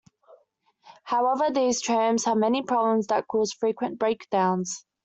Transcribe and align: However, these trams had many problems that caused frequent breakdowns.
However, 1.03 1.51
these 1.51 1.79
trams 1.79 2.25
had 2.25 2.37
many 2.39 2.63
problems 2.63 3.05
that 3.05 3.27
caused 3.27 3.57
frequent 3.59 3.99
breakdowns. 3.99 4.83